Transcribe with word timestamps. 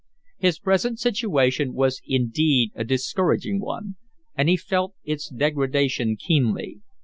His 0.39 0.57
present 0.57 0.97
situation 0.97 1.73
was 1.75 2.01
indeed 2.07 2.71
a 2.73 2.83
discouraging 2.83 3.59
one, 3.59 3.97
and 4.35 4.49
he 4.49 4.57
felt 4.57 4.95
its 5.03 5.29
degradation 5.29 6.17
keenly. 6.17 6.81